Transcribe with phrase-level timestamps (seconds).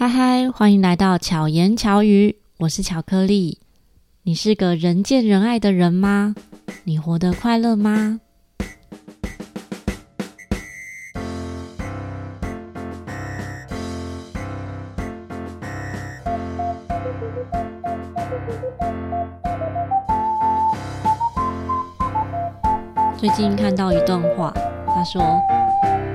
[0.00, 3.58] 嗨嗨，欢迎来到巧言巧语，我是巧克力。
[4.22, 6.34] 你是个人见人爱的人吗？
[6.84, 8.18] 你活得快乐吗？
[23.18, 24.50] 最近看到一段话，
[24.86, 25.22] 他说：“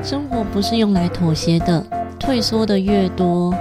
[0.01, 1.85] 生活不是用来妥协的，
[2.19, 3.53] 退缩的越多，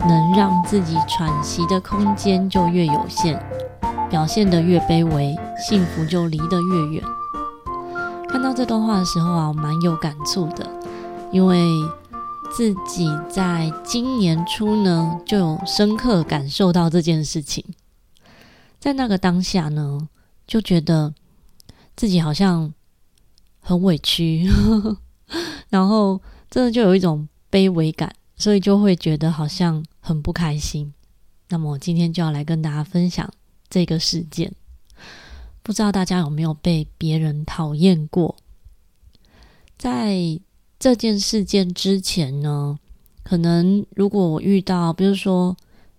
[0.00, 3.40] 能让自己喘息的空间就越有限，
[4.08, 7.04] 表现得越卑微，幸福就离得越远。”
[8.28, 10.68] 看到这段话的时候啊，我蛮有感触的，
[11.32, 11.66] 因为
[12.50, 17.64] 自己在今年初呢，就有深刻感受到这件事情，
[18.78, 20.08] 在那个当下呢，
[20.46, 21.14] 就觉得
[21.94, 22.72] 自己好像。
[23.62, 24.50] 很委屈，
[25.68, 26.18] 然后
[26.50, 30.92] 真的就有一种卑微感，所以就会觉得好像很不开心。
[31.48, 33.32] 那么我今天就要来跟大家分享
[33.68, 34.52] 这个事件。
[35.62, 38.34] 不知道大家有没有被别人讨厌过？
[39.76, 40.40] 在
[40.78, 42.78] 这件事件之前呢，
[43.22, 45.56] 可能如果我遇到，比如说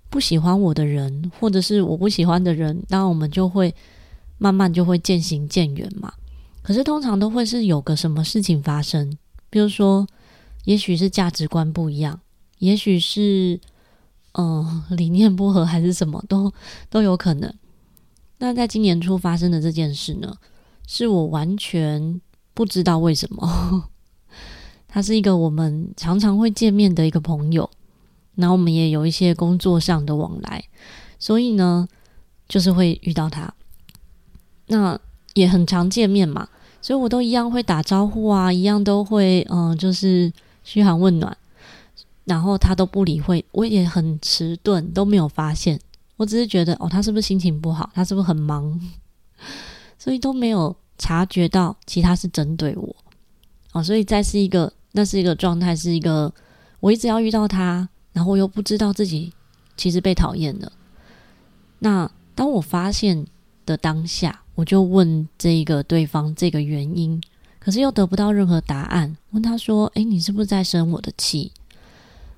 [0.09, 3.73] 不喜欢我的人，或者是我不喜欢的人，那我们就会
[4.37, 6.11] 慢慢就会渐行渐远嘛。
[6.63, 9.17] 可是通常都会是有个什么事情发生，
[9.49, 10.07] 比如说，
[10.65, 12.19] 也许是价值观不一样，
[12.59, 13.59] 也许是
[14.33, 16.51] 嗯、理念不合，还是什么都
[16.89, 17.53] 都有可能。
[18.37, 20.33] 那在今年初发生的这件事呢，
[20.87, 22.21] 是我完全
[22.53, 23.89] 不知道为什么。
[24.87, 27.69] 他是一个我们常常会见面的一个朋友，
[28.35, 30.63] 然后我们也有一些工作上的往来，
[31.17, 31.87] 所以呢，
[32.47, 33.53] 就是会遇到他。
[34.67, 34.99] 那。
[35.33, 36.45] 也很常见面嘛，
[36.81, 40.29] 所以我都一样会打招呼啊，一样都会嗯、就是
[40.61, 41.37] 嘘寒问暖，
[42.25, 45.79] 然后他都不理会，我也很迟钝，都没有发现。
[46.17, 47.89] 我只是觉得哦，他是不是心情不好？
[47.93, 48.79] 他是不是很忙？
[49.97, 52.95] 所以都没有察觉到，其他是针对我
[53.73, 53.83] 哦。
[53.83, 56.33] 所以再是一个，那是一个状态，是一个
[56.79, 59.33] 我一直要遇到他，然后我又不知道自己
[59.75, 60.71] 其实被讨厌了。
[61.79, 63.25] 那当我发现
[63.65, 64.39] 的当下。
[64.55, 67.19] 我就问这个对方这个原因，
[67.57, 69.15] 可是又得不到任何答案。
[69.31, 71.51] 问他说：“诶，你是不是在生我的气？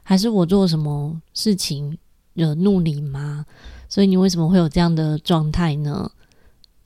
[0.03, 1.97] 还是我做什么事情
[2.33, 3.45] 惹怒你吗？
[3.89, 6.11] 所以你为什么会有这样的状态呢？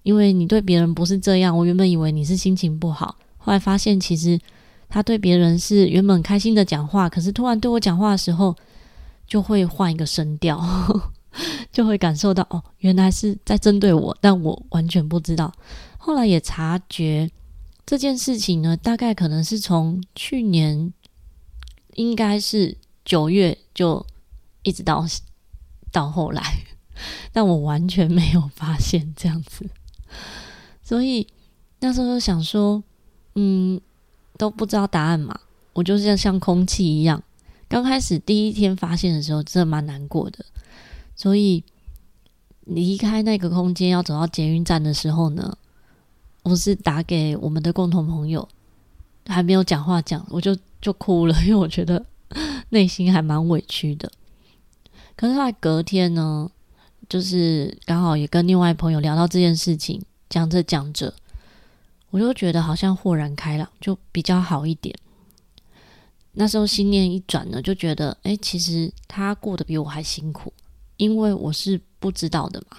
[0.03, 1.57] 因为你对别人不是这样。
[1.57, 4.39] 我原本以为你是心情不好，后来发现其实
[4.87, 8.55] 他对别人是原本开心的讲话，可是突然对我讲话的时候
[9.25, 10.59] 就会换一个声调。
[11.71, 15.53] ”就会感受到哦，原来是在针对我，但我完全不知道。
[15.99, 17.29] 后来也察觉
[17.85, 20.91] 这件事情呢，大概可能是从去年，
[21.93, 22.75] 应该是
[23.07, 24.05] 九月就
[24.63, 25.05] 一直到
[25.93, 26.43] 到后来，
[27.31, 29.65] 但我完全没有发现这样子。
[30.83, 31.25] 所以
[31.79, 32.83] 那时候就想说，
[33.35, 33.79] 嗯，
[34.37, 35.39] 都不知道答案嘛，
[35.71, 37.23] 我就像像空气一样。
[37.69, 40.45] 刚开始第一天发现的时候，真的蛮难过的。
[41.15, 41.63] 所以
[42.65, 45.57] 离开那个空间，要走到捷运站的时候呢，
[46.43, 48.45] 我是打给我们的共同朋友，
[49.27, 52.05] 还没有讲话讲，我就就哭了，因为我觉得
[52.69, 54.11] 内心还蛮委屈的。
[55.15, 56.49] 可是后来隔天呢，
[57.09, 61.13] 就是刚好也跟另外朋友聊到这件事情，讲着讲着，
[62.11, 64.95] 我就觉得好像豁然开朗，就比较好一点。
[66.33, 70.53] 那时候心念一转呢，就觉得，诶，其实他过得比我还辛苦。
[70.97, 72.77] 因为我是不知道的嘛，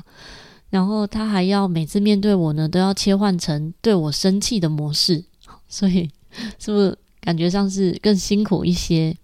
[0.70, 5.24] 然后他还要每次面对我呢，都要切换成对我生气的模式，
[5.68, 6.10] 所以
[6.58, 9.16] 是不是感觉上是更辛苦一些？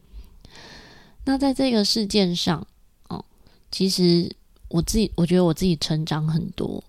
[1.25, 2.67] 那在这个事件上，
[3.09, 3.25] 哦，
[3.71, 4.31] 其实
[4.69, 6.83] 我自己我觉得我自己成长很多，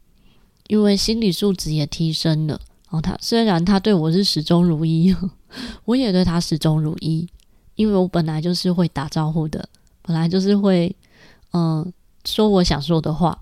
[0.68, 2.60] 因为心理素质也提升了。
[2.90, 5.16] 哦，他虽然他对我是始终如一，
[5.86, 7.28] 我也对他始终如一，
[7.76, 9.68] 因为我本来就是会打招呼的，
[10.02, 10.96] 本来就是会。
[11.58, 11.94] 嗯，
[12.26, 13.42] 说我想说的话，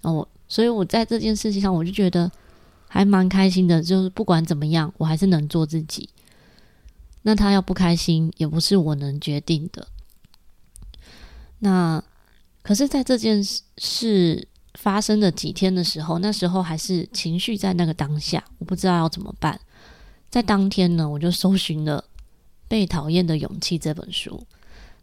[0.00, 2.32] 哦，所以我在这件事情上，我就觉得
[2.88, 3.82] 还蛮开心的。
[3.82, 6.08] 就是不管怎么样，我还是能做自己。
[7.20, 9.86] 那他要不开心，也不是我能决定的。
[11.62, 12.02] 那
[12.62, 13.42] 可是，在这件
[13.78, 19.58] 事发生的几天的时候，那时候还是情绪在那个当下，我不知道要怎么办。
[20.30, 22.00] 在当天呢，我就搜寻了
[22.68, 24.46] 《被讨厌的勇气》这本书。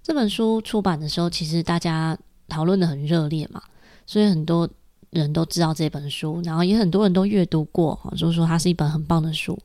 [0.03, 2.17] 这本书出版的时候，其实大家。
[2.51, 3.61] 讨论的很热烈嘛，
[4.07, 4.67] 所以很多
[5.11, 9.55] 人都知道这本书，然后也很多人都阅读过，就是说它是一本很棒的书。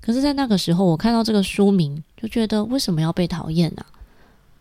[0.00, 3.84] 可是，在那个时候，我看到这个书名，就觉得为什么要被讨厌啊？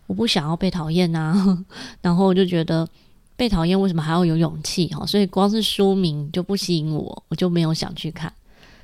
[0.07, 1.65] 我不想要被讨厌啊，
[2.01, 2.88] 然后我就觉得
[3.35, 5.05] 被讨厌为什么还要有勇气哈？
[5.05, 8.31] 所以光是书名就不吸引我，我就没有想去看。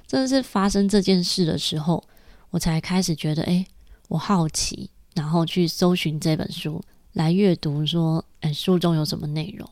[0.08, 2.04] 真的是发生这件事的时候，
[2.50, 3.66] 我才开始觉得，哎，
[4.08, 6.82] 我好奇，然后去搜寻这本书
[7.14, 9.70] 来阅读，说，哎，书中有什么内容？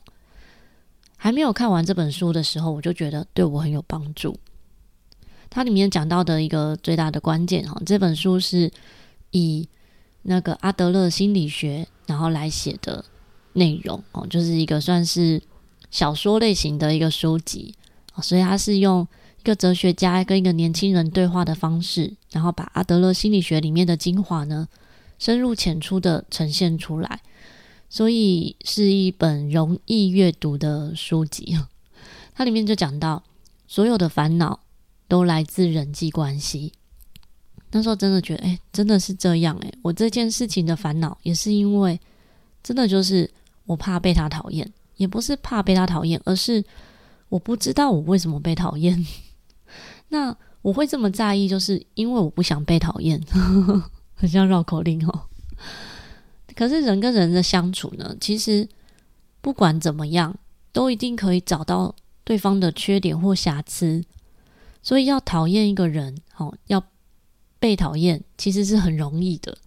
[1.15, 4.37] 还没有看完这本书的时候，我就觉得对我很有帮助。
[5.49, 8.71] 它里面讲到的一个最大的关键哈，这本书是
[9.31, 9.67] 以
[10.23, 13.03] 那个阿德勒心理学然后来写的
[13.53, 15.41] 内容哦，就是一个算是
[15.89, 17.73] 小说类型的一个书籍，
[18.21, 19.07] 所以它是用
[19.39, 24.67] 一个哲学家跟一个年轻人对话的方式，然后把阿德勒心理学里面的精华呢，
[25.17, 27.21] 深入浅出的呈现出来，
[27.89, 31.57] 所以是一本容易阅读的书籍。
[32.35, 33.23] 它里面就讲到
[33.67, 34.61] 所有的烦恼。
[35.09, 36.73] 都来自人际关系。
[37.71, 39.71] 那时候真的觉得，哎，真的是这样哎。
[39.81, 41.99] 我这件事情的烦恼，也是因为
[42.63, 43.29] 真的就是
[43.65, 46.63] 我怕被他讨厌，也不是怕被他讨厌，而是
[47.29, 49.05] 我不知道我为什么被讨厌。
[50.09, 53.21] 那我会这么在意，就是因为我不想被讨厌，
[54.15, 55.21] 很像绕口令哦。
[56.55, 58.67] 可是人跟人的相处呢，其实
[59.41, 60.35] 不管怎么样，
[60.71, 61.93] 都一定可以找到
[62.23, 64.03] 对方的缺点或瑕疵。
[64.81, 66.81] 所以要讨厌一个人，哦，要
[67.59, 69.57] 被讨厌，其实是很容易的。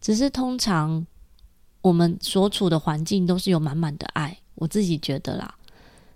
[0.00, 1.06] 只是通常
[1.80, 5.54] 我们所处的环境都是有满满的爱，我自己觉得啦。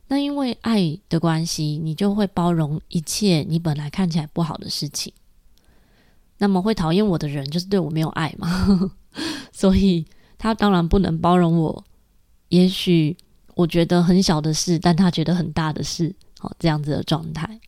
[0.09, 5.13] 那因为爱的关系，你就会包容一切你本来看起来不好的事情。
[6.39, 8.91] 那么会讨厌我的人，就是对我没有爱嘛。
[9.53, 10.07] 所以
[10.39, 11.85] 他当然不能包容我。
[12.49, 13.17] 也许
[13.55, 17.61] 我觉得很小的事，但他觉得很大的事，哦，这样子的状态。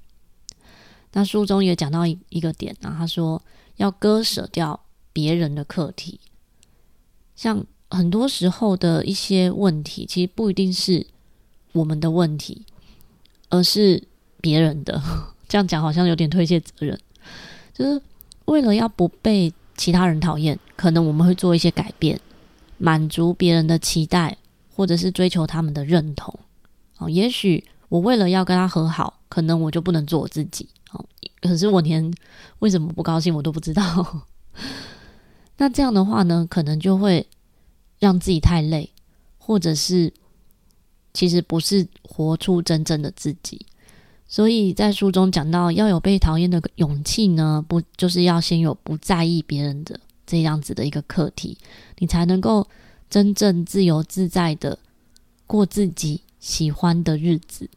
[1.13, 3.43] 那书中也讲到一一个点啊，他说
[3.77, 4.79] 要割舍掉
[5.13, 6.21] 别人的课题，
[7.35, 11.07] 像很多时候的一些问题，其实不一定是
[11.73, 12.65] 我们的问题，
[13.49, 14.03] 而是
[14.41, 15.03] 别人的。
[15.49, 16.97] 这样讲好像有点推卸责任，
[17.75, 18.01] 就是
[18.45, 22.21] 为了要不被其他人讨厌，可能我们会做一些改变，
[22.79, 24.39] 满足别人的期待，
[24.77, 26.33] 或者是追求他们的认同。
[26.99, 30.69] 哦，也许我为了要跟他和好，可能我就不能做我自己。
[31.41, 32.13] 可是我连
[32.59, 34.27] 为什么不高兴我都不知道，
[35.57, 37.27] 那这样的话呢，可能就会
[37.99, 38.91] 让自己太累，
[39.39, 40.13] 或者是
[41.15, 43.65] 其实不是活出真正的自己。
[44.29, 51.57] 所以在书中讲到，要有被讨厌的勇气呢，不就是要先有不在意别人的这样子的一个课题，
[51.99, 52.67] 你才能够
[53.09, 54.79] 真正自由自在的
[55.47, 57.69] 过自己喜欢的日子。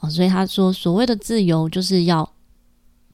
[0.00, 2.30] 哦，所以他说，所谓的自由就是要。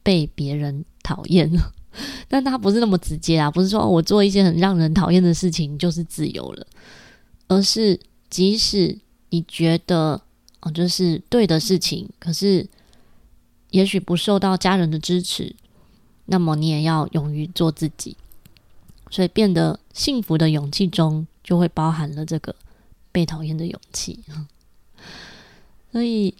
[0.06, 1.50] 被别人讨厌，
[2.30, 6.64] 但他不是那么直接啊，不是说我做一些很让人讨厌的事情就是自由了，
[7.48, 7.98] 而是
[8.30, 8.96] 即使
[9.30, 10.22] 你觉得
[10.60, 12.64] 哦，就是对的事情，可是
[13.70, 15.52] 也许不受到家人的支持，
[16.26, 18.16] 那么你也要勇于做自己，
[19.10, 22.54] 所以变得幸福的勇气中就会包含了这个
[23.10, 24.20] 被讨厌的勇气，
[25.90, 26.32] 所以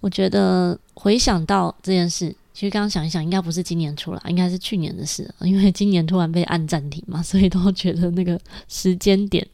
[0.00, 2.34] 我觉得回想到这件事。
[2.52, 8.38] 其实刚刚想一想，应该不是今年出来，应该是去年的事，因为今年突然被按暂停嘛，所以都觉得那个
[8.68, 9.46] 时间点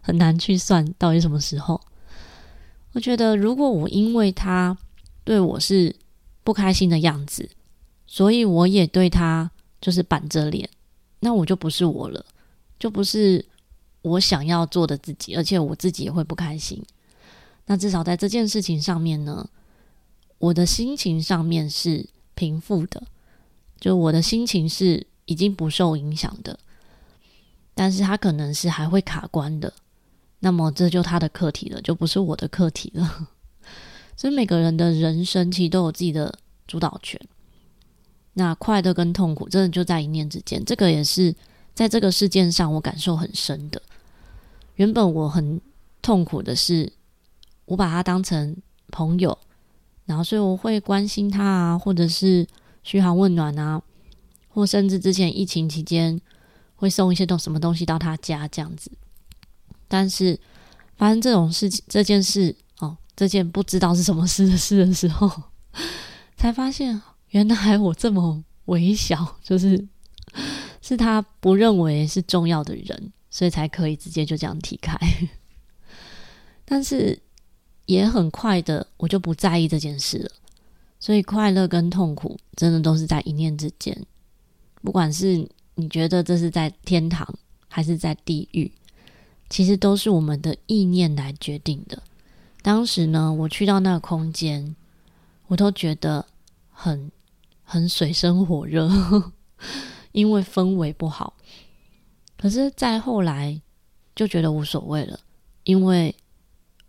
[0.00, 1.78] 很难去算到底什么时候。
[2.92, 4.74] 我觉得，如果我因为他
[5.24, 5.94] 对我是
[6.42, 7.46] 不开心的样子，
[8.06, 10.66] 所以我也对他就是板着脸，
[11.20, 12.24] 那我就不是我了，
[12.78, 13.44] 就不是
[14.00, 16.82] 我想要做的自己，而且我自己也会不开心。
[17.66, 19.46] 那至少在这件事情上面呢，
[20.44, 22.08] 我的心情上面是。
[22.36, 23.00] 平复的，
[23.78, 26.58] 就我的心情是已经不受影响的，
[27.74, 29.72] 但是他可能是还会卡关的，
[30.40, 33.28] 那么这就他的课题了，就不是我的课题了。
[34.18, 36.36] 所以每个人的人生其实都有自己的
[36.66, 37.20] 主导权。
[38.32, 41.32] 那快乐跟痛苦真的就在一念之间，这个也是
[41.72, 43.80] 在这个事件上我感受很深的。
[44.74, 45.60] 原本我很
[46.02, 46.92] 痛苦的是，
[47.66, 48.56] 我把他当成
[48.88, 49.38] 朋友。
[50.06, 52.46] 然后，所以我会关心他啊，或者是
[52.82, 53.80] 嘘寒问暖啊，
[54.48, 56.20] 或甚至之前疫情期间
[56.76, 58.92] 会送一些东什么东西到他家这样子。
[59.88, 60.38] 但是
[60.96, 65.30] 发生这种事情，这件事哦，这件不知道是什么事的事的时候，
[66.36, 69.88] 才发现原来我这么微小，就是
[70.82, 74.98] 是他不认为是重要的人，所以才可以直接就这样踢开。
[76.66, 77.23] 但是。
[77.86, 80.30] 也很快的，我就不在意这件事了。
[80.98, 84.06] 所以快乐跟痛苦，真的都是在一念之间。
[84.82, 87.26] 不管是你觉得这是在天堂，
[87.68, 88.70] 还是在地狱，
[89.50, 92.02] 其实都是我们的意念来决定的。
[92.62, 94.74] 当时呢，我去到那个空间，
[95.48, 96.24] 我都觉得
[96.70, 97.10] 很
[97.62, 98.90] 很水深火热，
[100.12, 101.34] 因为氛围不好。
[102.38, 103.60] 可是再后来
[104.14, 105.20] 就觉得无所谓了，
[105.64, 106.14] 因为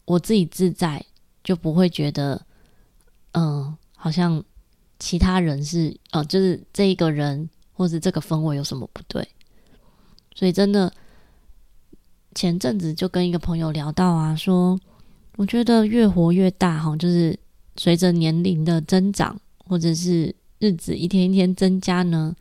[0.06, 1.04] 我自己自在，
[1.44, 2.46] 就不会觉得，
[3.34, 4.44] 嗯、好像
[5.00, 9.28] 其他人是，呃，就是这一个人或者这个氛围有什么不对。
[10.34, 10.92] 所以真的，
[12.34, 14.80] 前阵子就跟一个朋友聊到啊，说
[15.38, 17.38] 我觉得越活越大哈，就是
[17.78, 22.36] 随着年龄的增长，或者是日子一天一天增加呢，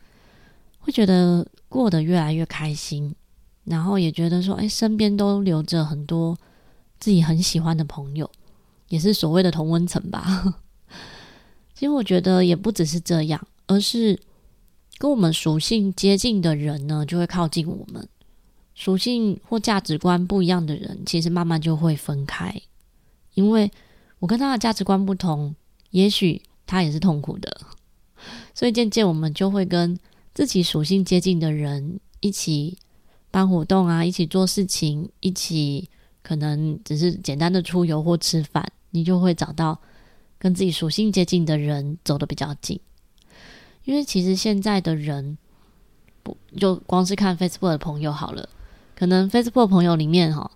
[0.79, 3.15] 会觉得过得越来越开心，
[3.63, 6.37] 然后也觉得说，哎，身边都留着很多
[7.05, 8.27] 自己很喜欢的朋友，
[8.89, 10.55] 也是所谓的同温层吧。
[11.75, 14.19] 其实我觉得也不只是这样，而是。
[14.97, 18.01] 跟我们属性接近的人呢，就会靠近我们；
[18.73, 22.61] 属性或价值观不一样的人，其实慢慢就会分开。
[23.33, 23.69] 因为
[24.19, 25.53] 我跟他的价值观不同，
[25.89, 27.59] 也许他也是痛苦的，
[28.55, 29.99] 所以渐渐我们就会跟
[30.33, 32.77] 自己属性接近的人一起
[33.29, 35.89] 办活动啊，一起做事情，一起
[36.25, 39.79] 可能只是简单的出游或吃饭，你就会找到
[40.39, 42.79] 跟自己属性接近的人走得比较近。
[43.83, 45.37] 因为其实现在的人，
[46.23, 48.49] 不就光是看 Facebook 的朋友好了，
[48.95, 50.49] 可能 Facebook 朋友里面哈，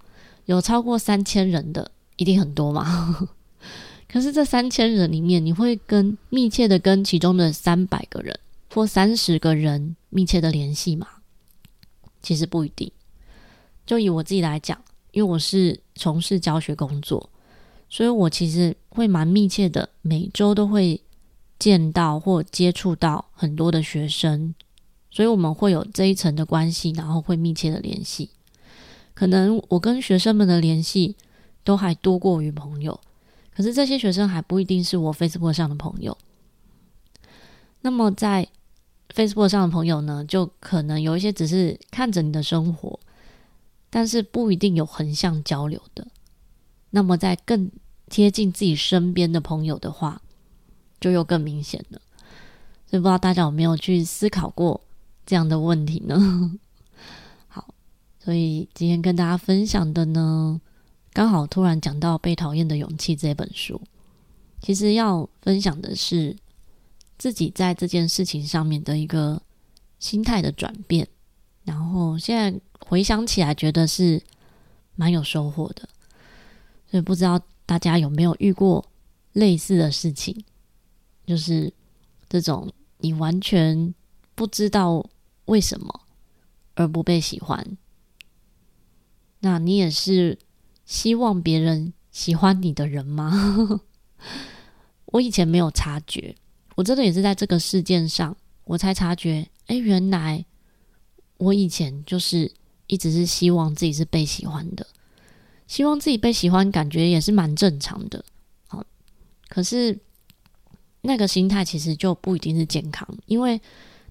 [0.46, 3.30] 有超过三千人的，一定很多嘛。
[4.12, 8.40] 可是这三千人里面，你会跟密切的跟其中的三百个人
[8.74, 11.08] 或三十个人密切的联系吗？
[12.24, 12.92] 其实不一定。
[13.86, 17.30] 就以我自己来讲，因为我是从事教学工作，
[17.90, 21.02] 所以我其实会蛮密切的，每周都会。
[21.60, 24.56] 见到或接触到很多的学生，
[25.12, 28.30] 所以我们会有这一层的关系，然后会密切的联系。
[29.14, 31.18] 可能我跟学生们的联系
[31.66, 32.98] 都还多过于朋友，
[33.54, 36.18] 可是这些学生还不一定是我 Facebook 上的朋友。
[37.82, 38.48] 那么在
[39.14, 42.98] Facebook 上的朋友呢，就可能有一些只是看着你的生活，
[43.90, 46.08] 但是不一定有横向交流的。
[46.92, 47.72] 那么在更
[48.08, 50.22] 贴近自己身边的朋友的话，
[51.00, 52.02] 就又更明显了，
[52.88, 54.82] 所以不知道大家有没有去思考过
[55.26, 56.60] 这样的问题呢？
[57.48, 57.74] 好，
[58.20, 60.60] 所以今天跟大家分享的呢，
[61.14, 63.80] 刚好突然讲到《被讨厌的勇气》这本书，
[64.62, 66.36] 其实要分享的是
[67.18, 69.42] 自己在这件事情上面的一个
[70.00, 71.08] 心态的转变，
[71.70, 74.20] 然后现在回想起来，觉得是
[74.96, 75.88] 蛮有收获的。
[76.90, 78.84] 所以不知道大家有没有遇过
[79.34, 80.44] 类似的事情？
[81.28, 81.72] 就是
[82.28, 83.94] 这种你完全
[84.34, 85.08] 不知道
[85.46, 86.02] 为什么
[86.74, 87.78] 而不被喜欢，
[89.42, 90.40] 那你也是
[90.86, 93.80] 希望别人喜欢你的人吗？
[95.06, 96.36] 我以前没有察觉，
[96.74, 100.44] 我真的也是在这个事件上，我才察觉，哎，原来
[101.40, 102.50] 我以前就是
[102.86, 104.86] 一直是希望自己是被喜欢的，
[105.66, 108.24] 希望自己被喜欢，感觉也是蛮正常的。
[108.68, 108.86] 好，
[109.50, 110.00] 可是。
[111.02, 113.62] 那个心态其实就不一定是健康，因为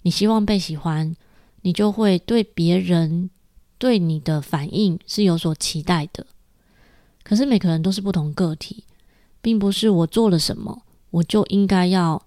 [0.01, 1.15] 你希望被喜欢，
[1.61, 3.29] 你就会对别人
[3.77, 6.27] 对你的反应是有所期待的。
[7.23, 8.85] 可是每个人都是不同个体，
[9.43, 10.81] 并不是我做了什么，
[11.11, 12.23] 我就应该要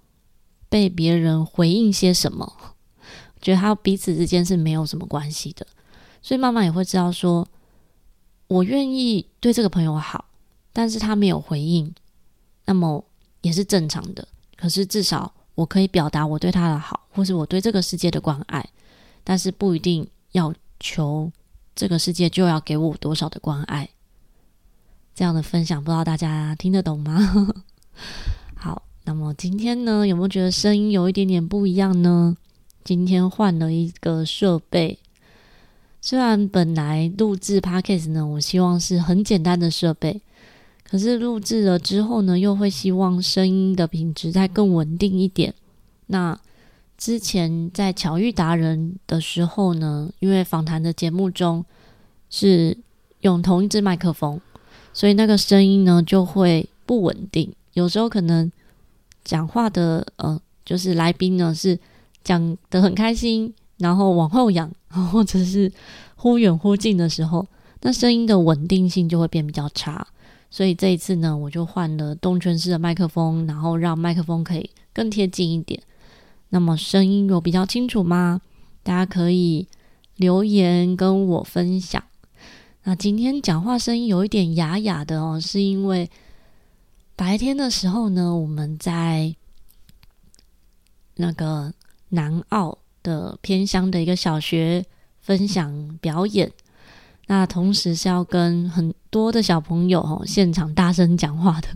[0.69, 2.75] 被别人回应些什么。
[3.41, 5.65] 觉得他彼此之间是没有什么关系的，
[6.21, 7.47] 所以慢慢也会知道说，
[8.47, 10.25] 我愿意对这个朋友好，
[10.71, 11.93] 但是他没有回应，
[12.65, 13.03] 那么
[13.41, 14.27] 也是正常的。
[14.55, 18.63] 可是至少我可以表达我对他的好，或是我对这个世界的关爱，
[19.23, 21.31] 但是不一定要求
[21.75, 23.89] 这个世界就要给我多少的关爱。
[25.15, 27.53] 这样的分享，不知道大家听得懂吗？
[28.55, 32.37] 好，那么今天呢，有没有觉得声音有一点点不一样呢？
[32.83, 34.99] 今天换了一个设备，
[36.01, 40.21] 虽然本来录制 Podcast 呢，我希望是很简单的设备。
[40.83, 45.53] 可是录制了之后呢，又会希望声音的品质再更稳定一点。
[46.07, 46.37] 那
[46.97, 51.63] 之前在巧遇达人的时候呢，因为访谈的节目中
[52.29, 52.77] 是
[53.21, 54.41] 用同一支麦克风，
[54.93, 57.53] 所以那个声音呢就会不稳定。
[57.73, 58.51] 有时候可能
[59.23, 61.79] 讲话的呃，就是来宾呢是
[62.23, 64.71] 讲得很开心，然后往后仰，
[65.11, 65.71] 或者是
[66.15, 67.47] 忽远忽近的时候，
[67.81, 70.05] 那声音的稳定性就会变比较差。
[70.49, 75.81] 所以这一次呢，我就换了动圈式的麦克风，然后让麦克风可以更贴近一点。
[76.49, 78.41] 那么声音有比较清楚吗？
[78.83, 79.67] 大家可以
[80.17, 82.03] 留言跟我分享。
[82.83, 86.09] 那今天讲话声音有一点哑哑的哦，是因为
[87.15, 89.33] 白天的时候呢，我们在
[91.15, 91.71] 那个
[92.11, 94.85] 南澳的偏乡的一个小学
[95.19, 96.49] 分享表演，
[97.27, 101.67] 那同时是要跟很多的小朋友哦现场大声讲话的，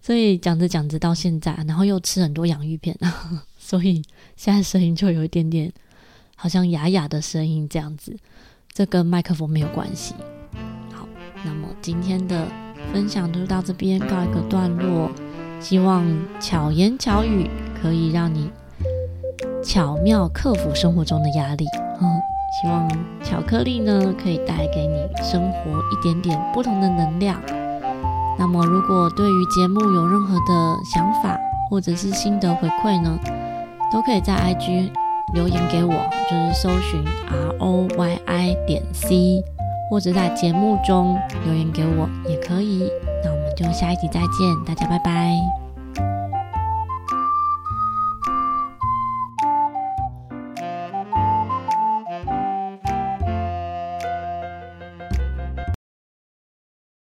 [0.00, 2.98] 所以讲着讲着到现在，然后又吃很多洋芋片，
[3.58, 4.02] 所以
[4.36, 5.72] 现在声音就有一点点
[6.34, 8.16] 好像哑哑的声音这样子。
[8.72, 10.14] 这跟麦克风没有关系。
[10.92, 11.08] 好，
[11.44, 12.46] 那么今天的
[12.92, 15.10] 分享就到这边告一个段落。
[15.58, 16.06] 希望
[16.38, 17.48] 巧言巧语
[17.80, 18.50] 可以让你
[19.62, 21.66] 巧妙克服生活中的压力。
[22.00, 22.20] 嗯，
[22.60, 22.88] 希望
[23.22, 27.40] 巧克力呢可以带给你生活一点点不同的能量。
[28.38, 31.38] 那么，如果对于节目有任何的想法
[31.70, 33.18] 或者是心得回馈呢，
[33.92, 34.90] 都可以在 IG。
[35.34, 35.92] 留言给我，
[36.30, 39.42] 就是搜寻 R O Y I 点 C，
[39.90, 42.88] 或者在节目中留言给我也可以。
[43.24, 45.65] 那我们就下一集再见，大家拜拜。